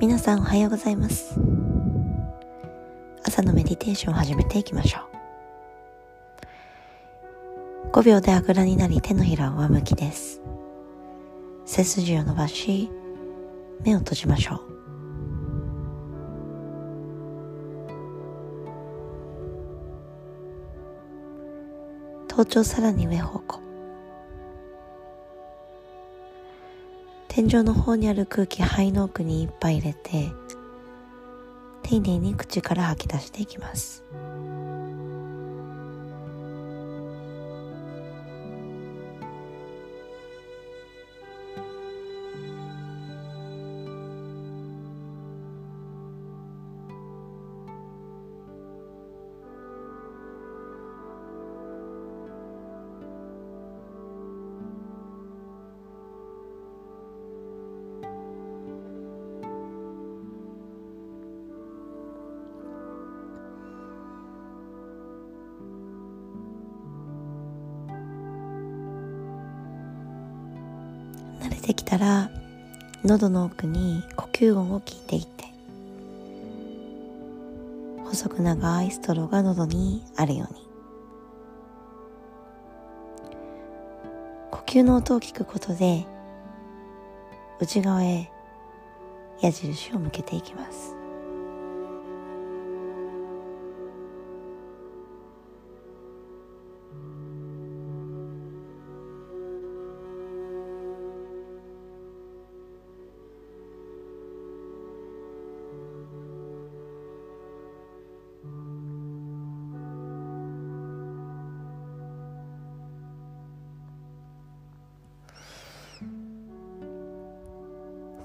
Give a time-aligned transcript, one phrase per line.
[0.00, 1.34] 皆さんおはようございます。
[3.24, 5.00] 朝のメディテーションを始めていきましょ
[7.84, 7.90] う。
[7.90, 10.40] 5秒であぐらになり手のひらを上向きです。
[11.64, 12.88] 背筋を伸ばし
[13.84, 14.60] 目を閉じましょう。
[22.28, 23.67] 頭頂さらに上方向。
[27.38, 30.32] 天井の方にある空気肺の奥にいっぱい入れて
[31.84, 34.02] 丁寧に口から吐き出していきます。
[71.88, 72.30] たら
[73.02, 75.46] 喉の奥に呼吸音を聞いていって
[78.04, 80.68] 細く長いストローが喉にあるように。
[84.50, 86.04] 呼吸の音を聞くことで
[87.58, 88.30] 内側へ
[89.40, 90.97] 矢印を向けていきます。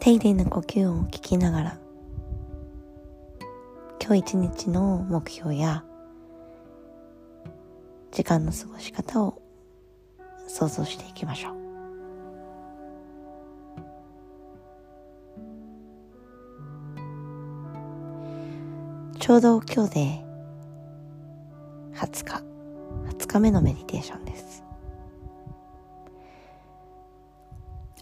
[0.04, 1.78] 丁寧な呼吸音を聞きながら
[4.02, 5.86] 今日一日の目標や
[8.12, 9.42] 時間の過ごし方を
[10.46, 11.54] 想像していきましょう。
[19.20, 20.26] ちょうど今日で
[21.94, 22.44] 20日
[23.08, 24.66] 20日目のメディテーションです。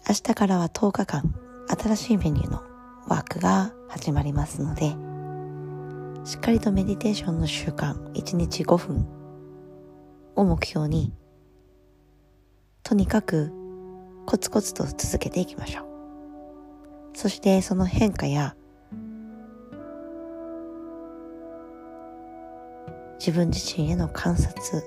[0.08, 1.32] 明日からは10日間
[1.78, 2.62] 新しいメニューの
[3.08, 4.94] ワークが始まりますので
[6.24, 9.06] しっかりとメディテーションの習慣1日5分
[10.36, 11.14] を目標に
[12.82, 13.52] とにかく
[14.26, 15.86] コツコツと続けていきましょう。
[17.14, 18.54] そしてその変化や
[23.18, 24.84] 自分自身への観察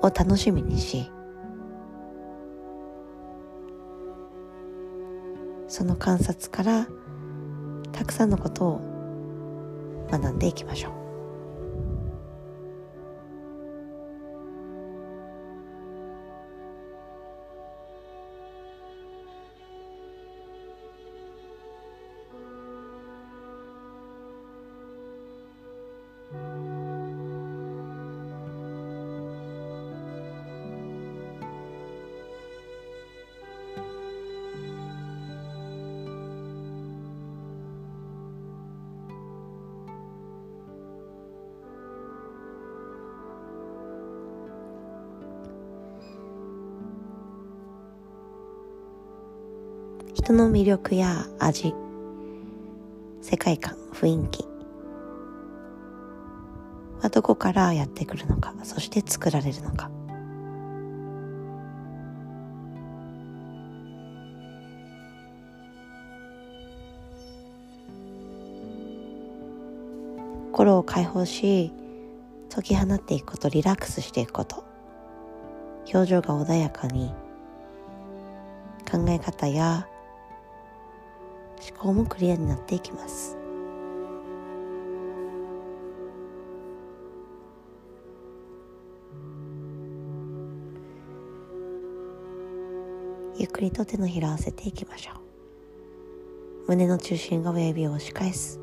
[0.00, 1.10] を楽しみにし
[5.78, 6.88] その観察から
[7.92, 10.97] たくさんのことを学んでいきましょう。
[50.14, 51.74] 人の魅力や味。
[53.20, 54.44] 世界観雰囲気。
[57.00, 58.54] はどこからやってくるのか。
[58.64, 59.90] そして作られるのか。
[70.52, 71.72] 心を解放し
[72.50, 74.64] 解き放っていくことリラックスしていくこと。
[75.94, 77.14] 表情が穏やかに
[78.90, 79.86] 考え方や
[81.60, 83.36] 思考もクリアになっていきます。
[93.36, 95.14] ゆっくりと手のひらを合わせていきましょう。
[96.68, 98.60] 胸の中心が親指を押し返す。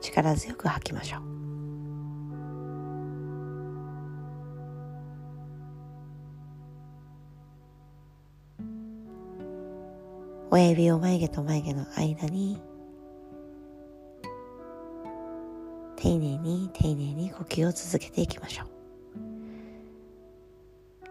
[0.00, 1.35] 力強く吐きましょう。
[10.56, 12.58] 親指を眉毛と眉毛の間に
[15.96, 18.68] 丁寧に丁寧に呼吸を続けていきましょう。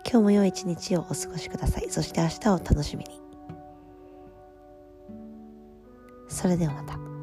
[0.03, 1.92] 今日も良い一日をお過ごしください。
[1.92, 3.21] そして明日を楽しみに。
[6.27, 7.15] それではまた。